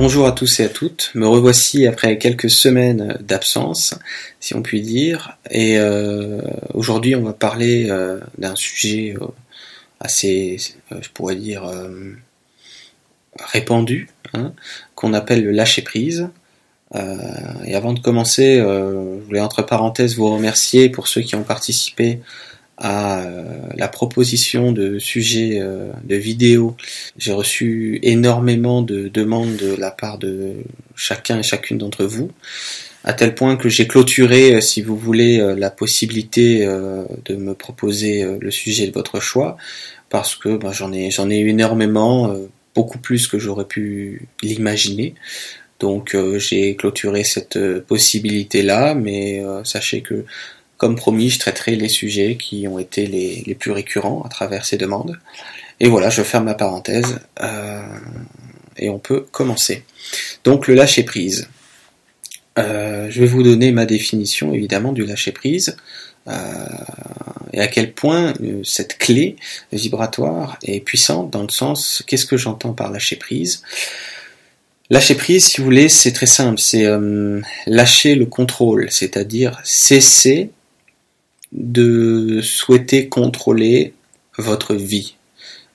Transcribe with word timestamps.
bonjour 0.00 0.26
à 0.26 0.32
tous 0.32 0.60
et 0.60 0.64
à 0.64 0.70
toutes, 0.70 1.10
me 1.14 1.26
revoici 1.26 1.86
après 1.86 2.16
quelques 2.16 2.48
semaines 2.48 3.18
d'absence, 3.20 3.98
si 4.40 4.54
on 4.54 4.62
peut 4.62 4.78
dire, 4.78 5.36
et 5.50 5.78
euh, 5.78 6.40
aujourd'hui 6.72 7.14
on 7.14 7.22
va 7.22 7.34
parler 7.34 7.90
euh, 7.90 8.18
d'un 8.38 8.56
sujet 8.56 9.14
euh, 9.20 9.26
assez, 10.00 10.56
je 10.90 11.08
pourrais 11.10 11.36
dire, 11.36 11.70
répandu, 13.38 14.08
hein, 14.32 14.54
qu'on 14.94 15.12
appelle 15.12 15.44
le 15.44 15.50
lâcher 15.50 15.82
prise. 15.82 16.30
et 16.94 17.74
avant 17.74 17.92
de 17.92 18.00
commencer, 18.00 18.56
je 18.56 19.22
voulais 19.26 19.40
entre 19.40 19.60
parenthèses 19.60 20.16
vous 20.16 20.32
remercier 20.32 20.88
pour 20.88 21.08
ceux 21.08 21.20
qui 21.20 21.34
ont 21.34 21.44
participé 21.44 22.20
à 22.80 23.20
euh, 23.20 23.44
la 23.76 23.88
proposition 23.88 24.72
de 24.72 24.98
sujets 24.98 25.60
euh, 25.60 25.90
de 26.02 26.16
vidéos. 26.16 26.76
J'ai 27.18 27.32
reçu 27.32 28.00
énormément 28.02 28.80
de 28.80 29.08
demandes 29.08 29.56
de 29.56 29.76
la 29.76 29.90
part 29.90 30.18
de 30.18 30.54
chacun 30.96 31.38
et 31.38 31.42
chacune 31.42 31.76
d'entre 31.76 32.04
vous, 32.04 32.30
à 33.04 33.12
tel 33.12 33.34
point 33.34 33.56
que 33.56 33.68
j'ai 33.68 33.86
clôturé, 33.86 34.54
euh, 34.54 34.60
si 34.62 34.80
vous 34.80 34.96
voulez, 34.96 35.38
la 35.56 35.70
possibilité 35.70 36.66
de 36.66 37.36
me 37.36 37.54
proposer 37.54 38.26
le 38.40 38.50
sujet 38.50 38.86
de 38.86 38.92
votre 38.92 39.20
choix, 39.20 39.58
parce 40.08 40.34
que 40.34 40.56
ben, 40.56 40.72
j'en 40.72 40.92
ai 40.92 41.10
j'en 41.10 41.28
ai 41.30 41.38
eu 41.38 41.50
énormément, 41.50 42.34
beaucoup 42.74 42.98
plus 42.98 43.26
que 43.26 43.38
j'aurais 43.38 43.66
pu 43.66 44.28
l'imaginer. 44.42 45.14
Donc 45.78 46.16
j'ai 46.36 46.76
clôturé 46.76 47.24
cette 47.24 47.58
possibilité 47.80 48.62
là, 48.62 48.94
mais 48.94 49.42
sachez 49.64 50.02
que 50.02 50.24
comme 50.80 50.96
promis, 50.96 51.28
je 51.28 51.38
traiterai 51.38 51.76
les 51.76 51.90
sujets 51.90 52.38
qui 52.38 52.66
ont 52.66 52.78
été 52.78 53.04
les, 53.04 53.54
plus 53.54 53.70
récurrents 53.70 54.22
à 54.22 54.30
travers 54.30 54.64
ces 54.64 54.78
demandes. 54.78 55.20
Et 55.78 55.88
voilà, 55.88 56.08
je 56.08 56.22
ferme 56.22 56.44
ma 56.44 56.54
parenthèse 56.54 57.20
euh, 57.42 57.82
et 58.78 58.88
on 58.88 58.98
peut 58.98 59.26
commencer. 59.30 59.84
Donc 60.42 60.68
le 60.68 60.74
lâcher 60.74 61.02
prise. 61.02 61.48
Euh, 62.58 63.08
je 63.10 63.20
vais 63.20 63.26
vous 63.26 63.42
donner 63.42 63.72
ma 63.72 63.84
définition 63.84 64.54
évidemment 64.54 64.94
du 64.94 65.04
lâcher 65.04 65.32
prise 65.32 65.76
euh, 66.28 66.32
et 67.52 67.60
à 67.60 67.66
quel 67.66 67.92
point 67.92 68.32
cette 68.64 68.96
clé 68.96 69.36
vibratoire 69.72 70.58
est 70.62 70.80
puissante 70.80 71.28
dans 71.28 71.42
le 71.42 71.50
sens 71.50 72.02
qu'est-ce 72.06 72.24
que 72.24 72.38
j'entends 72.38 72.72
par 72.72 72.90
lâcher 72.90 73.16
prise. 73.16 73.62
Lâcher 74.88 75.14
prise, 75.14 75.44
si 75.44 75.58
vous 75.58 75.64
voulez, 75.64 75.90
c'est 75.90 76.12
très 76.12 76.24
simple, 76.24 76.58
c'est 76.58 76.86
lâcher 77.66 78.14
le 78.14 78.24
contrôle, 78.24 78.90
c'est-à-dire 78.90 79.60
cesser 79.62 80.50
de 81.52 82.40
souhaiter 82.42 83.08
contrôler 83.08 83.94
votre 84.38 84.74
vie, 84.74 85.14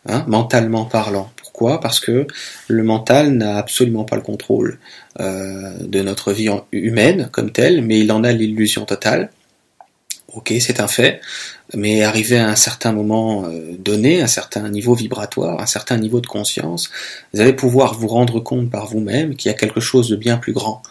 hein, 0.05 0.25
mentalement 0.27 0.85
parlant. 0.85 1.31
Pourquoi? 1.35 1.79
Parce 1.79 1.99
que 1.99 2.27
le 2.67 2.83
mental 2.83 3.31
n'a 3.31 3.57
absolument 3.57 4.03
pas 4.03 4.15
le 4.15 4.21
contrôle 4.21 4.79
euh, 5.19 5.73
de 5.79 6.01
notre 6.01 6.33
vie 6.33 6.49
humaine 6.71 7.29
comme 7.31 7.51
telle, 7.51 7.81
mais 7.81 7.99
il 7.99 8.11
en 8.11 8.23
a 8.23 8.31
l'illusion 8.31 8.85
totale. 8.85 9.29
Ok, 10.35 10.53
c'est 10.59 10.81
un 10.81 10.89
fait, 10.89 11.21
mais 11.73 12.03
arrivé 12.03 12.37
à 12.37 12.49
un 12.49 12.57
certain 12.57 12.91
moment 12.91 13.45
euh, 13.45 13.71
donné, 13.79 14.21
un 14.21 14.27
certain 14.27 14.67
niveau 14.67 14.93
vibratoire, 14.93 15.61
un 15.61 15.65
certain 15.65 15.97
niveau 15.97 16.19
de 16.19 16.27
conscience, 16.27 16.91
vous 17.33 17.39
allez 17.39 17.53
pouvoir 17.53 17.97
vous 17.97 18.09
rendre 18.09 18.41
compte 18.41 18.69
par 18.69 18.85
vous-même 18.85 19.37
qu'il 19.37 19.49
y 19.49 19.55
a 19.55 19.57
quelque 19.57 19.79
chose 19.79 20.09
de 20.09 20.17
bien 20.17 20.35
plus 20.35 20.51
grand, 20.51 20.83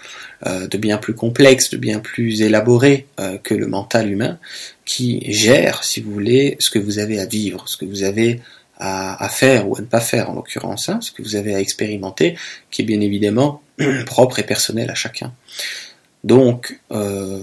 euh, 0.46 0.66
de 0.66 0.78
bien 0.78 0.96
plus 0.96 1.14
complexe, 1.14 1.68
de 1.68 1.76
bien 1.76 1.98
plus 1.98 2.40
élaboré 2.40 3.06
euh, 3.20 3.36
que 3.36 3.52
le 3.52 3.66
mental 3.66 4.10
humain, 4.10 4.38
qui 4.86 5.30
gère, 5.30 5.84
si 5.84 6.00
vous 6.00 6.10
voulez, 6.10 6.56
ce 6.58 6.70
que 6.70 6.78
vous 6.78 6.98
avez 6.98 7.20
à 7.20 7.26
vivre, 7.26 7.68
ce 7.68 7.76
que 7.76 7.84
vous 7.84 8.02
avez 8.02 8.40
à, 8.78 9.28
faire 9.28 9.68
ou 9.68 9.76
à 9.76 9.80
ne 9.80 9.86
pas 9.86 10.00
faire 10.00 10.30
en 10.30 10.34
l'occurrence, 10.34 10.88
hein, 10.88 11.00
ce 11.02 11.12
que 11.12 11.20
vous 11.20 11.36
avez 11.36 11.54
à 11.54 11.60
expérimenter, 11.60 12.36
qui 12.70 12.80
est 12.80 12.84
bien 12.86 13.00
évidemment 13.02 13.62
propre 14.06 14.38
et 14.38 14.42
personnel 14.42 14.90
à 14.90 14.94
chacun. 14.94 15.34
Donc, 16.24 16.80
euh, 16.90 17.40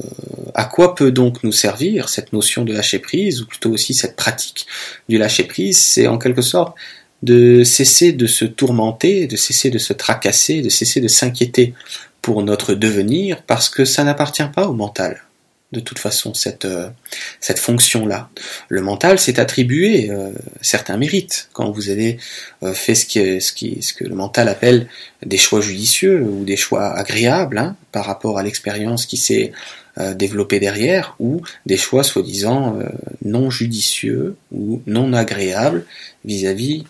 à 0.55 0.65
quoi 0.65 0.95
peut 0.95 1.11
donc 1.11 1.43
nous 1.43 1.51
servir 1.51 2.09
cette 2.09 2.33
notion 2.33 2.65
de 2.65 2.73
lâcher 2.73 2.99
prise, 2.99 3.41
ou 3.41 3.45
plutôt 3.45 3.69
aussi 3.69 3.93
cette 3.93 4.15
pratique 4.15 4.65
du 5.07 5.17
lâcher 5.17 5.43
prise? 5.43 5.79
C'est 5.79 6.07
en 6.07 6.17
quelque 6.17 6.41
sorte 6.41 6.75
de 7.21 7.63
cesser 7.63 8.11
de 8.11 8.25
se 8.25 8.43
tourmenter, 8.43 9.27
de 9.27 9.35
cesser 9.35 9.69
de 9.69 9.77
se 9.77 9.93
tracasser, 9.93 10.61
de 10.61 10.69
cesser 10.69 10.99
de 10.99 11.07
s'inquiéter 11.07 11.75
pour 12.23 12.41
notre 12.43 12.73
devenir, 12.73 13.43
parce 13.43 13.69
que 13.69 13.85
ça 13.85 14.03
n'appartient 14.03 14.49
pas 14.53 14.67
au 14.67 14.73
mental 14.73 15.21
de 15.71 15.79
toute 15.79 15.99
façon 15.99 16.33
cette, 16.33 16.65
euh, 16.65 16.89
cette 17.39 17.59
fonction-là. 17.59 18.29
Le 18.67 18.81
mental 18.81 19.19
s'est 19.19 19.39
attribué 19.39 20.09
euh, 20.09 20.31
certains 20.61 20.97
mérites 20.97 21.49
quand 21.53 21.71
vous 21.71 21.89
avez 21.89 22.17
euh, 22.63 22.73
fait 22.73 22.95
ce, 22.95 23.05
qui, 23.05 23.41
ce, 23.41 23.53
qui, 23.53 23.81
ce 23.81 23.93
que 23.93 24.03
le 24.03 24.15
mental 24.15 24.49
appelle 24.49 24.87
des 25.25 25.37
choix 25.37 25.61
judicieux 25.61 26.21
ou 26.21 26.43
des 26.43 26.57
choix 26.57 26.93
agréables 26.93 27.57
hein, 27.57 27.75
par 27.91 28.05
rapport 28.05 28.37
à 28.37 28.43
l'expérience 28.43 29.05
qui 29.05 29.17
s'est 29.17 29.51
développée 30.15 30.61
derrière 30.61 31.15
ou 31.19 31.41
des 31.65 31.75
choix 31.75 32.05
soi-disant 32.05 32.79
non 33.25 33.49
judicieux 33.49 34.37
ou 34.53 34.81
non 34.87 35.11
agréables 35.11 35.85
vis-à-vis, 36.23 36.85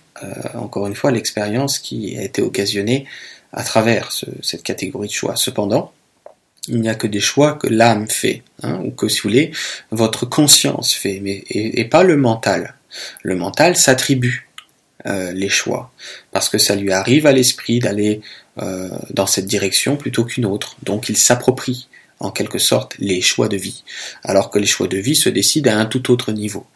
encore 0.54 0.86
une 0.86 0.94
fois, 0.94 1.10
l'expérience 1.10 1.80
qui 1.80 2.16
a 2.16 2.22
été 2.22 2.44
occasionnée 2.44 3.08
à 3.54 3.64
travers 3.64 4.12
cette 4.44 4.62
catégorie 4.62 5.08
de 5.08 5.14
choix. 5.14 5.36
Cependant, 5.36 5.94
il 6.68 6.82
n'y 6.82 6.90
a 6.90 6.96
que 6.96 7.08
des 7.08 7.20
choix 7.20 7.54
que 7.54 7.68
l'âme 7.68 8.08
fait, 8.08 8.44
hein, 8.62 8.80
ou 8.84 8.92
que 8.92 9.08
si 9.08 9.22
vous 9.22 9.30
voulez, 9.30 9.52
votre 9.92 10.26
conscience 10.26 10.94
fait, 10.94 11.20
mais 11.22 11.44
et, 11.50 11.86
pas 11.86 12.04
le 12.04 12.18
mental. 12.18 12.76
Le 13.24 13.36
mental 13.36 13.76
s'attribue 13.76 14.48
euh, 15.08 15.32
les 15.32 15.50
choix, 15.50 15.92
parce 16.32 16.50
que 16.50 16.58
ça 16.58 16.76
lui 16.76 16.92
arrive 16.92 17.26
à 17.26 17.32
l'esprit 17.32 17.80
d'aller 17.80 18.22
euh, 18.62 18.90
dans 19.10 19.26
cette 19.26 19.46
direction 19.46 19.96
plutôt 19.96 20.24
qu'une 20.24 20.46
autre. 20.46 20.76
Donc 20.84 21.10
il 21.10 21.18
s'approprie 21.18 21.88
en 22.20 22.30
quelque 22.30 22.60
sorte 22.60 22.96
les 23.00 23.22
choix 23.22 23.48
de 23.48 23.58
vie, 23.58 23.84
alors 24.24 24.52
que 24.52 24.60
les 24.60 24.68
choix 24.68 24.88
de 24.88 24.98
vie 24.98 25.16
se 25.16 25.30
décident 25.30 25.72
à 25.72 25.76
un 25.76 25.86
tout 25.88 26.12
autre 26.12 26.32
niveau. 26.32 26.68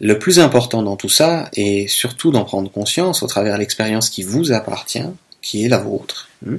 Le 0.00 0.18
plus 0.18 0.40
important 0.40 0.82
dans 0.82 0.96
tout 0.96 1.08
ça, 1.08 1.48
est 1.54 1.86
surtout 1.86 2.32
d'en 2.32 2.44
prendre 2.44 2.70
conscience 2.70 3.22
au 3.22 3.26
travers 3.26 3.54
de 3.54 3.60
l'expérience 3.60 4.10
qui 4.10 4.24
vous 4.24 4.52
appartient, 4.52 5.06
qui 5.42 5.64
est 5.64 5.68
la 5.68 5.78
vôtre. 5.78 6.28
Hmm. 6.44 6.56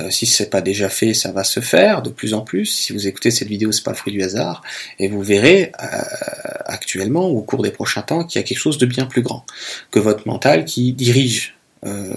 Euh, 0.00 0.10
si 0.10 0.26
ce 0.26 0.42
n'est 0.42 0.48
pas 0.48 0.60
déjà 0.60 0.88
fait, 0.88 1.14
ça 1.14 1.30
va 1.30 1.44
se 1.44 1.60
faire 1.60 2.02
de 2.02 2.10
plus 2.10 2.34
en 2.34 2.40
plus. 2.40 2.66
Si 2.66 2.92
vous 2.92 3.06
écoutez 3.06 3.30
cette 3.30 3.48
vidéo, 3.48 3.70
c'est 3.70 3.84
pas 3.84 3.92
le 3.92 3.96
fruit 3.96 4.12
du 4.12 4.22
hasard, 4.22 4.62
et 4.98 5.08
vous 5.08 5.22
verrez 5.22 5.72
euh, 5.82 5.86
actuellement 6.66 7.30
ou 7.30 7.38
au 7.38 7.42
cours 7.42 7.62
des 7.62 7.70
prochains 7.70 8.02
temps 8.02 8.24
qu'il 8.24 8.40
y 8.40 8.44
a 8.44 8.46
quelque 8.46 8.58
chose 8.58 8.78
de 8.78 8.86
bien 8.86 9.06
plus 9.06 9.22
grand 9.22 9.44
que 9.90 10.00
votre 10.00 10.26
mental 10.26 10.64
qui 10.64 10.92
dirige 10.92 11.54
euh, 11.86 12.14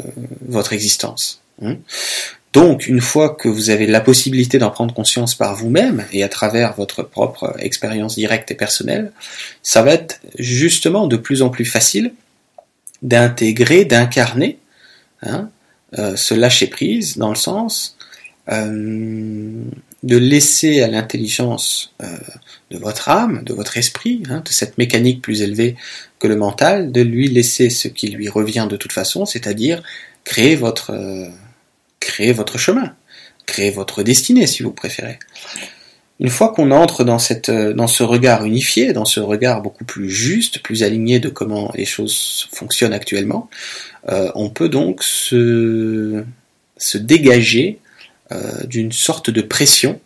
votre 0.48 0.74
existence. 0.74 1.42
Hmm. 1.62 1.76
Donc, 2.54 2.88
une 2.88 3.02
fois 3.02 3.36
que 3.36 3.50
vous 3.50 3.70
avez 3.70 3.86
la 3.86 4.02
possibilité 4.02 4.58
d'en 4.58 4.72
prendre 4.72 4.94
conscience 4.94 5.36
par 5.36 5.54
vous-même 5.54 6.06
et 6.12 6.24
à 6.24 6.30
travers 6.30 6.74
votre 6.74 7.04
propre 7.04 7.56
expérience 7.60 8.16
directe 8.16 8.50
et 8.50 8.56
personnelle, 8.56 9.12
ça 9.62 9.84
va 9.84 9.92
être 9.92 10.22
justement 10.40 11.08
de 11.08 11.18
plus 11.18 11.42
en 11.42 11.50
plus 11.50 11.66
facile 11.66 12.14
d'intégrer, 13.02 13.86
d'incarner 13.86 14.58
hein, 15.22 15.50
se 15.94 16.34
lâcher 16.34 16.68
prise 16.68 17.18
dans 17.18 17.30
le 17.30 17.36
sens 17.36 17.98
euh, 18.50 19.64
de 20.04 20.16
laisser 20.16 20.82
à 20.82 20.88
l'intelligence 20.88 21.94
euh, 22.02 22.06
de 22.72 22.78
votre 22.78 23.10
âme, 23.10 23.44
de 23.44 23.54
votre 23.54 23.78
esprit, 23.78 24.24
hein, 24.30 24.42
de 24.46 24.50
cette 24.50 24.78
mécanique 24.78 25.22
plus 25.22 25.42
élevée 25.42 25.76
que 26.20 26.28
le 26.28 26.38
mental, 26.38 26.92
de 26.92 27.02
lui 27.02 27.28
laisser 27.28 27.70
ce 27.70 27.88
qui 27.88 28.08
lui 28.08 28.30
revient 28.30 28.68
de 28.70 28.78
toute 28.78 28.94
façon, 28.94 29.26
c'est-à-dire 29.26 29.84
créer 30.24 30.56
votre 30.56 30.94
créer 32.00 32.32
votre 32.32 32.58
chemin, 32.58 32.96
créer 33.46 33.72
votre 33.72 34.04
destinée 34.04 34.48
si 34.48 34.64
vous 34.64 34.72
préférez. 34.72 35.20
Une 36.20 36.30
fois 36.30 36.52
qu'on 36.52 36.72
entre 36.72 37.04
dans, 37.04 37.20
cette, 37.20 37.52
dans 37.52 37.88
ce 37.88 38.02
regard 38.02 38.44
unifié, 38.44 38.92
dans 38.92 39.06
ce 39.06 39.20
regard 39.20 39.62
beaucoup 39.62 39.86
plus 39.86 40.10
juste, 40.10 40.64
plus 40.64 40.84
aligné 40.84 41.20
de 41.20 41.30
comment 41.30 41.72
les 41.76 41.86
choses 41.86 42.48
fonctionnent 42.52 42.94
actuellement, 42.94 43.50
euh, 44.10 44.32
on 44.36 44.50
peut 44.50 44.70
donc 44.70 45.04
se, 45.04 46.24
dégager 46.96 47.80
euh, 48.32 48.64
d'une 48.66 48.92
sorte 48.92 49.30
de 49.30 49.42
pression 49.42 50.00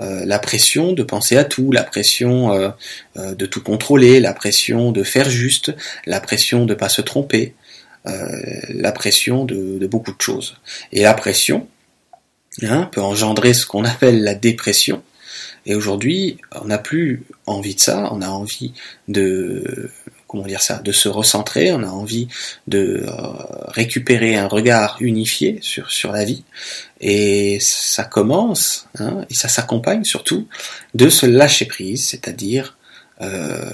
euh, 0.00 0.24
la 0.24 0.38
pression 0.38 0.92
de 0.92 1.02
penser 1.02 1.36
à 1.36 1.44
tout, 1.44 1.72
la 1.72 1.82
pression 1.82 2.72
de 3.16 3.46
tout 3.46 3.62
contrôler, 3.62 4.20
la 4.20 4.32
pression 4.32 4.92
de 4.92 5.02
faire 5.02 5.28
juste, 5.28 5.74
la 6.06 6.20
pression 6.20 6.64
de 6.64 6.72
ne 6.72 6.78
pas 6.78 6.88
se 6.88 7.02
tromper, 7.02 7.54
la 8.04 8.92
pression 8.92 9.44
de, 9.44 9.86
beaucoup 9.86 10.12
de 10.12 10.20
choses. 10.20 10.56
Et 10.92 11.02
la 11.02 11.12
pression 11.12 11.68
hein, 12.62 12.88
peut 12.90 13.02
engendrer 13.02 13.52
ce 13.52 13.66
qu'on 13.66 13.84
appelle 13.84 14.22
la 14.22 14.34
dépression. 14.34 15.02
Et 15.66 15.74
aujourd'hui, 15.74 16.38
on 16.60 16.66
n'a 16.66 16.78
plus 16.78 17.24
envie 17.46 17.74
de 17.74 17.80
ça, 17.80 18.08
on 18.12 18.22
a 18.22 18.28
envie 18.28 18.72
de 19.08 19.90
comment 20.26 20.46
dire 20.46 20.62
ça, 20.62 20.78
de 20.78 20.92
se 20.92 21.08
recentrer, 21.08 21.72
on 21.72 21.82
a 21.82 21.88
envie 21.88 22.28
de 22.68 23.02
euh, 23.04 23.10
récupérer 23.66 24.36
un 24.36 24.46
regard 24.46 24.96
unifié 25.00 25.58
sur, 25.60 25.90
sur 25.90 26.12
la 26.12 26.24
vie, 26.24 26.44
et 27.00 27.58
ça 27.60 28.04
commence, 28.04 28.86
hein, 29.00 29.24
et 29.28 29.34
ça 29.34 29.48
s'accompagne 29.48 30.04
surtout 30.04 30.46
de 30.94 31.08
se 31.08 31.26
lâcher 31.26 31.64
prise, 31.64 32.06
c'est-à-dire 32.06 32.76
euh, 33.22 33.72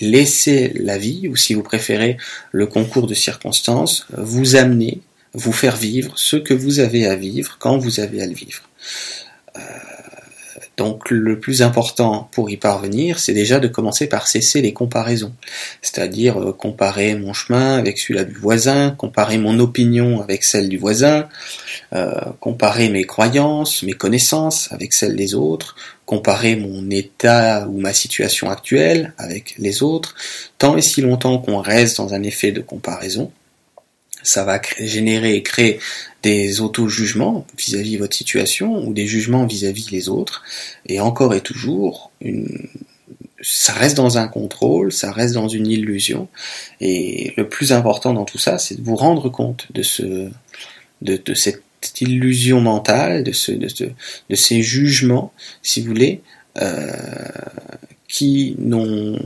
laisser 0.00 0.72
la 0.74 0.98
vie, 0.98 1.28
ou 1.28 1.36
si 1.36 1.54
vous 1.54 1.62
préférez 1.62 2.16
le 2.50 2.66
concours 2.66 3.06
de 3.06 3.14
circonstances, 3.14 4.08
vous 4.16 4.56
amener 4.56 5.00
vous 5.34 5.52
faire 5.52 5.76
vivre 5.76 6.12
ce 6.16 6.36
que 6.36 6.54
vous 6.54 6.80
avez 6.80 7.06
à 7.06 7.14
vivre 7.14 7.56
quand 7.58 7.78
vous 7.78 8.00
avez 8.00 8.20
à 8.20 8.26
le 8.26 8.34
vivre. 8.34 8.62
Euh, 9.56 9.60
donc 10.82 11.10
le 11.10 11.38
plus 11.38 11.62
important 11.62 12.28
pour 12.32 12.50
y 12.50 12.56
parvenir, 12.56 13.20
c'est 13.20 13.34
déjà 13.34 13.60
de 13.60 13.68
commencer 13.68 14.08
par 14.08 14.26
cesser 14.26 14.60
les 14.62 14.72
comparaisons. 14.72 15.32
C'est-à-dire 15.80 16.42
euh, 16.42 16.52
comparer 16.52 17.14
mon 17.14 17.32
chemin 17.32 17.78
avec 17.78 17.98
celui 17.98 18.24
du 18.24 18.34
voisin, 18.34 18.90
comparer 18.90 19.38
mon 19.38 19.60
opinion 19.60 20.20
avec 20.20 20.42
celle 20.42 20.68
du 20.68 20.78
voisin, 20.78 21.28
euh, 21.94 22.12
comparer 22.40 22.88
mes 22.88 23.04
croyances, 23.04 23.84
mes 23.84 23.92
connaissances 23.92 24.72
avec 24.72 24.92
celles 24.92 25.14
des 25.14 25.36
autres, 25.36 25.76
comparer 26.04 26.56
mon 26.56 26.90
état 26.90 27.68
ou 27.68 27.78
ma 27.78 27.92
situation 27.92 28.50
actuelle 28.50 29.14
avec 29.18 29.54
les 29.58 29.84
autres, 29.84 30.16
tant 30.58 30.76
et 30.76 30.82
si 30.82 31.00
longtemps 31.00 31.38
qu'on 31.38 31.58
reste 31.58 31.98
dans 31.98 32.12
un 32.12 32.24
effet 32.24 32.50
de 32.50 32.60
comparaison, 32.60 33.30
ça 34.22 34.44
va 34.44 34.60
générer 34.78 35.34
et 35.34 35.42
créer 35.42 35.78
des 36.22 36.60
auto-jugements 36.60 37.46
vis-à-vis 37.58 37.96
votre 37.96 38.16
situation 38.16 38.86
ou 38.86 38.92
des 38.92 39.06
jugements 39.06 39.46
vis-à-vis 39.46 39.90
les 39.90 40.08
autres. 40.08 40.44
Et 40.86 41.00
encore 41.00 41.34
et 41.34 41.40
toujours, 41.40 42.10
une... 42.20 42.68
ça 43.40 43.72
reste 43.72 43.96
dans 43.96 44.18
un 44.18 44.28
contrôle, 44.28 44.92
ça 44.92 45.12
reste 45.12 45.34
dans 45.34 45.48
une 45.48 45.66
illusion. 45.66 46.28
Et 46.80 47.32
le 47.36 47.48
plus 47.48 47.72
important 47.72 48.14
dans 48.14 48.24
tout 48.24 48.38
ça, 48.38 48.58
c'est 48.58 48.76
de 48.76 48.84
vous 48.84 48.96
rendre 48.96 49.28
compte 49.28 49.66
de, 49.72 49.82
ce, 49.82 50.28
de, 51.02 51.16
de 51.16 51.34
cette 51.34 51.62
illusion 52.00 52.60
mentale, 52.60 53.24
de, 53.24 53.32
ce, 53.32 53.52
de, 53.52 53.68
de, 54.30 54.36
ces 54.36 54.62
jugements, 54.62 55.32
si 55.62 55.80
vous 55.80 55.88
voulez, 55.88 56.20
euh, 56.60 56.92
qui 58.08 58.54
n'ont 58.58 59.18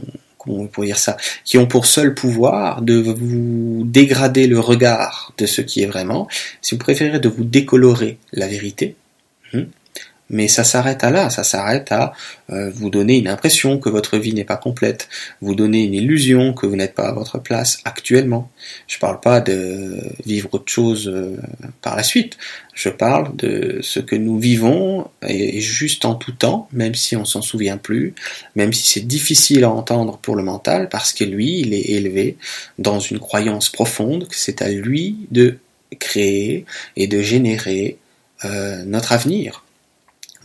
pour 0.73 0.85
dire 0.85 0.99
ça, 0.99 1.17
qui 1.45 1.59
ont 1.59 1.67
pour 1.67 1.87
seul 1.87 2.15
pouvoir 2.15 2.83
de 2.83 2.95
vous 2.95 3.83
dégrader 3.85 4.47
le 4.47 4.61
regard 4.61 5.33
de 5.39 5.47
ce 5.47 5.61
qui 5.61 5.83
est 5.83 5.87
vraiment, 5.87 6.29
si 6.63 6.75
vous 6.75 6.79
préférez 6.79 7.19
de 7.19 7.29
vous 7.29 7.45
décolorer 7.45 8.19
la 8.33 8.47
vérité, 8.47 8.97
hmm, 9.53 9.63
mais 10.31 10.49
ça 10.49 10.65
s'arrête 10.65 11.05
à 11.05 11.11
là, 11.11 11.31
ça 11.31 11.45
s'arrête 11.45 11.93
à 11.93 12.13
euh, 12.51 12.71
vous 12.71 12.91
donner 12.91 13.19
une 13.19 13.29
impression 13.29 13.79
que 13.79 13.89
votre 13.89 14.19
vie 14.19 14.35
n'est 14.35 14.45
pas 14.45 14.57
complète, 14.57 15.09
vous 15.41 15.55
donner 15.55 15.85
une 15.85 15.95
illusion 15.95 16.53
que 16.53 16.67
vous 16.67 16.77
n'êtes 16.77 16.95
pas 16.95 17.09
à 17.09 17.13
votre 17.13 17.39
place 17.39 17.79
actuellement. 17.85 18.51
Je 18.89 18.97
ne 18.97 19.01
parle 19.01 19.21
pas 19.21 19.41
de 19.41 19.99
vivre 20.25 20.49
autre 20.53 20.71
chose 20.71 21.09
euh, 21.09 21.37
par 21.83 21.97
la 21.97 22.03
suite, 22.03 22.37
je 22.75 22.89
parle 22.89 23.35
de 23.37 23.79
ce 23.83 24.01
que 24.01 24.17
nous 24.17 24.39
vivons 24.39 25.09
et 25.27 25.61
juste 25.61 26.05
en 26.05 26.15
tout 26.15 26.33
temps, 26.33 26.69
même 26.73 26.95
si 26.95 27.17
on 27.17 27.25
s'en 27.25 27.43
souvient 27.43 27.79
plus, 27.79 28.15
même 28.55 28.73
si 28.73 28.87
c'est 28.87 29.07
difficile 29.07 29.65
à 29.65 29.71
entendre 29.71 30.19
pour 30.19 30.37
le 30.37 30.43
mental, 30.43 30.89
parce 30.89 31.13
que 31.13 31.25
lui, 31.25 31.61
il 31.61 31.73
est 31.73 31.91
élevé 31.91 32.37
dans 32.79 33.01
une 33.01 33.19
croyance 33.19 33.71
profonde 33.71 34.29
que 34.29 34.37
c'est 34.37 34.61
à 34.61 34.69
lui 34.69 35.17
de 35.31 35.59
créer 35.99 36.67
et 36.97 37.07
de 37.07 37.23
générer 37.23 37.97
euh, 38.45 38.85
notre 38.85 39.13
avenir 39.13 39.65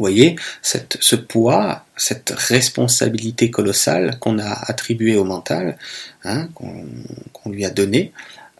voyez, 0.02 0.36
ce 0.62 1.16
poids, 1.16 1.86
cette 1.98 2.32
responsabilité 2.36 3.52
colossale 3.52 4.18
qu'on 4.20 4.40
a 4.40 4.52
attribuée 4.52 5.16
au 5.16 5.24
mental, 5.24 5.78
hein, 6.24 6.50
qu'on 6.54 7.50
lui 7.50 7.66
a 7.66 7.70
donné, 7.70 8.12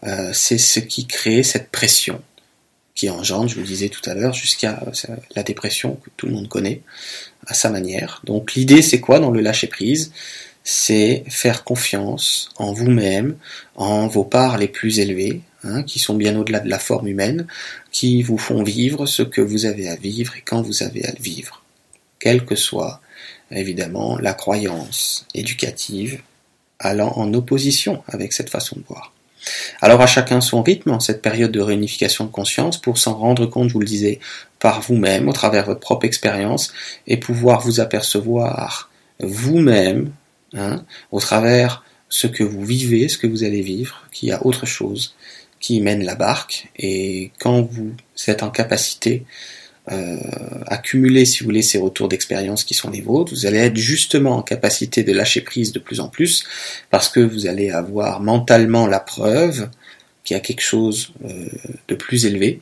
euh, 0.04 0.30
c'est 0.32 0.58
ce 0.58 0.80
qui 0.80 1.06
crée 1.06 1.42
cette 1.42 1.70
pression 1.70 2.22
qui 2.94 3.08
engendre, 3.08 3.48
je 3.48 3.54
vous 3.54 3.62
le 3.62 3.66
disais 3.66 3.88
tout 3.88 4.08
à 4.08 4.14
l'heure, 4.14 4.34
jusqu'à 4.34 4.82
euh, 4.86 5.16
la 5.34 5.42
dépression 5.42 5.94
que 5.94 6.10
tout 6.16 6.26
le 6.26 6.32
monde 6.32 6.48
connaît 6.48 6.82
à 7.46 7.54
sa 7.54 7.70
manière. 7.70 8.20
Donc 8.24 8.54
l'idée 8.54 8.82
c'est 8.82 9.00
quoi 9.00 9.18
dans 9.18 9.30
le 9.30 9.40
lâcher 9.40 9.66
prise? 9.66 10.12
C'est 10.64 11.24
faire 11.28 11.64
confiance 11.64 12.50
en 12.56 12.72
vous-même, 12.72 13.36
en 13.74 14.06
vos 14.06 14.24
parts 14.24 14.58
les 14.58 14.68
plus 14.68 15.00
élevées, 15.00 15.40
Hein, 15.64 15.84
qui 15.84 16.00
sont 16.00 16.16
bien 16.16 16.36
au-delà 16.36 16.58
de 16.58 16.68
la 16.68 16.80
forme 16.80 17.06
humaine, 17.06 17.46
qui 17.92 18.22
vous 18.22 18.38
font 18.38 18.62
vivre 18.62 19.06
ce 19.06 19.22
que 19.22 19.40
vous 19.40 19.66
avez 19.66 19.88
à 19.88 19.96
vivre 19.96 20.34
et 20.36 20.40
quand 20.40 20.62
vous 20.62 20.82
avez 20.82 21.04
à 21.04 21.12
le 21.12 21.22
vivre, 21.22 21.62
quelle 22.18 22.44
que 22.44 22.56
soit 22.56 23.00
évidemment 23.50 24.18
la 24.18 24.32
croyance 24.32 25.26
éducative 25.34 26.20
allant 26.78 27.12
en 27.16 27.32
opposition 27.34 28.02
avec 28.08 28.32
cette 28.32 28.50
façon 28.50 28.76
de 28.76 28.84
voir. 28.88 29.12
Alors 29.80 30.00
à 30.00 30.06
chacun 30.06 30.40
son 30.40 30.62
rythme 30.62 30.98
cette 31.00 31.20
période 31.20 31.52
de 31.52 31.60
réunification 31.60 32.24
de 32.24 32.30
conscience 32.30 32.80
pour 32.80 32.98
s'en 32.98 33.14
rendre 33.14 33.46
compte, 33.46 33.68
je 33.68 33.74
vous 33.74 33.80
le 33.80 33.86
disais, 33.86 34.20
par 34.58 34.80
vous-même, 34.80 35.28
au 35.28 35.32
travers 35.32 35.62
de 35.62 35.68
votre 35.68 35.80
propre 35.80 36.06
expérience, 36.06 36.72
et 37.06 37.16
pouvoir 37.16 37.60
vous 37.60 37.80
apercevoir 37.80 38.90
vous-même, 39.20 40.12
hein, 40.54 40.84
au 41.10 41.20
travers 41.20 41.84
ce 42.08 42.26
que 42.26 42.44
vous 42.44 42.64
vivez, 42.64 43.08
ce 43.08 43.18
que 43.18 43.26
vous 43.26 43.42
allez 43.42 43.62
vivre, 43.62 44.04
qu'il 44.12 44.28
y 44.28 44.32
a 44.32 44.46
autre 44.46 44.66
chose 44.66 45.14
qui 45.62 45.80
mène 45.80 46.04
la 46.04 46.16
barque. 46.16 46.68
Et 46.76 47.30
quand 47.38 47.62
vous 47.62 47.92
êtes 48.26 48.42
en 48.42 48.50
capacité 48.50 49.24
euh, 49.90 50.18
à 50.66 50.76
cumuler, 50.76 51.24
si 51.24 51.38
vous 51.40 51.46
voulez, 51.46 51.62
ces 51.62 51.78
retours 51.78 52.08
d'expérience 52.08 52.64
qui 52.64 52.74
sont 52.74 52.90
les 52.90 53.00
vôtres, 53.00 53.32
vous 53.32 53.46
allez 53.46 53.58
être 53.58 53.76
justement 53.76 54.36
en 54.36 54.42
capacité 54.42 55.04
de 55.04 55.12
lâcher 55.12 55.40
prise 55.40 55.72
de 55.72 55.78
plus 55.78 56.00
en 56.00 56.08
plus, 56.08 56.44
parce 56.90 57.08
que 57.08 57.20
vous 57.20 57.46
allez 57.46 57.70
avoir 57.70 58.20
mentalement 58.20 58.86
la 58.86 59.00
preuve 59.00 59.70
qu'il 60.24 60.34
y 60.34 60.38
a 60.38 60.40
quelque 60.40 60.60
chose 60.62 61.12
euh, 61.24 61.48
de 61.88 61.94
plus 61.94 62.26
élevé 62.26 62.60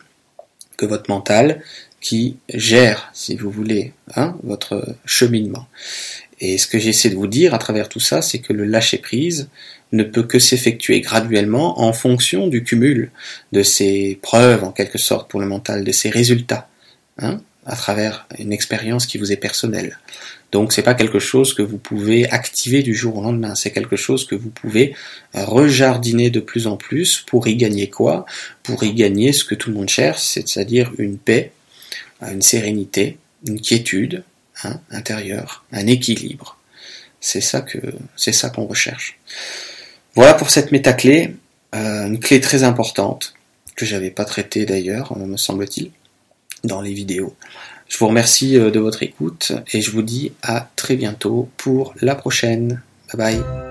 que 0.76 0.87
votre 0.87 1.11
mental 1.11 1.62
qui 2.00 2.37
gère, 2.52 3.11
si 3.14 3.35
vous 3.35 3.50
voulez, 3.50 3.93
hein, 4.14 4.37
votre 4.43 4.94
cheminement. 5.05 5.67
Et 6.38 6.56
ce 6.56 6.67
que 6.67 6.79
j'essaie 6.79 7.11
de 7.11 7.17
vous 7.17 7.26
dire 7.26 7.55
à 7.55 7.58
travers 7.58 7.88
tout 7.88 8.00
ça, 8.00 8.23
c'est 8.23 8.38
que 8.38 8.55
le 8.55 8.64
lâcher 8.64 8.97
prise, 8.97 9.49
ne 9.92 10.04
peut 10.04 10.22
que 10.22 10.38
s'effectuer 10.38 11.00
graduellement 11.00 11.81
en 11.81 11.92
fonction 11.92 12.46
du 12.46 12.62
cumul 12.62 13.10
de 13.52 13.62
ces 13.62 14.19
preuves, 14.22 14.64
en 14.64 14.72
quelque 14.72 14.98
sorte, 14.98 15.31
pour 15.31 15.40
le 15.40 15.46
mental, 15.46 15.84
de 15.84 15.92
ces 15.92 16.10
résultats, 16.10 16.69
hein, 17.19 17.40
à 17.66 17.76
travers 17.76 18.26
une 18.38 18.52
expérience 18.52 19.06
qui 19.06 19.19
vous 19.19 19.32
est 19.32 19.37
personnelle. 19.37 19.98
Donc 20.52 20.72
c'est 20.72 20.82
pas 20.82 20.94
quelque 20.94 21.20
chose 21.20 21.54
que 21.54 21.62
vous 21.62 21.78
pouvez 21.78 22.28
activer 22.28 22.82
du 22.82 22.94
jour 22.94 23.19
au 23.19 23.22
lendemain, 23.22 23.54
c'est 23.54 23.70
quelque 23.70 23.96
chose 23.96 24.26
que 24.26 24.34
vous 24.34 24.50
pouvez 24.50 24.94
rejardiner 25.32 26.31
de 26.31 26.40
plus 26.40 26.66
en 26.66 26.76
plus 26.76 27.22
pour 27.26 27.46
y 27.46 27.56
gagner 27.56 27.88
quoi? 27.88 28.26
Pour 28.62 28.82
y 28.82 28.92
gagner 28.92 29.32
ce 29.32 29.44
que 29.44 29.54
tout 29.54 29.70
le 29.70 29.76
monde 29.76 29.88
cherche, 29.88 30.22
c'est-à-dire 30.22 30.92
une 30.98 31.19
paix, 31.19 31.52
une 32.20 32.42
sérénité, 32.42 33.19
une 33.46 33.60
quiétude 33.60 34.25
hein, 34.64 34.81
intérieure, 34.90 35.64
un 35.72 35.87
équilibre. 35.87 36.58
C'est 37.20 37.40
ça 37.40 37.60
que 37.60 37.78
c'est 38.16 38.32
ça 38.32 38.50
qu'on 38.50 38.66
recherche. 38.66 39.19
Voilà 40.15 40.35
pour 40.35 40.51
cette 40.51 40.73
métaclé, 40.73 41.37
euh, 41.75 42.07
une 42.07 42.19
clé 42.19 42.40
très 42.40 42.64
importante 42.64 43.35
que 43.76 43.87
j'avais 43.87 44.11
pas 44.11 44.25
traitée 44.25 44.67
d'ailleurs, 44.67 45.17
euh, 45.17 45.25
me 45.25 45.37
semble-t-il, 45.37 45.90
dans 46.64 46.81
les 46.81 46.93
vidéos. 46.93 47.35
Je 47.88 47.99
vous 47.99 48.09
remercie 48.09 48.57
euh, 48.57 48.71
de 48.71 48.81
votre 48.81 49.02
écoute 49.02 49.52
et 49.73 49.81
je 49.81 49.90
vous 49.90 50.02
dis 50.02 50.33
à 50.43 50.69
très 50.76 50.97
bientôt 50.97 51.49
pour 51.57 51.95
la 52.00 52.14
prochaine. 52.14 52.83
Bye 53.12 53.37
bye. 53.37 53.70